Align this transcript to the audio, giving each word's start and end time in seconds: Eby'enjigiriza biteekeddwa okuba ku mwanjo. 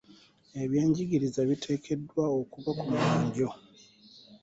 Eby'enjigiriza 0.61 1.41
biteekeddwa 1.49 2.23
okuba 2.41 2.71
ku 2.79 2.85
mwanjo. 2.93 3.49